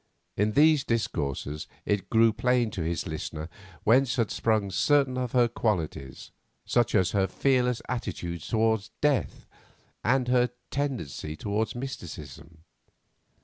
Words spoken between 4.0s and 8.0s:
had sprung certain of her qualities, such as her fearless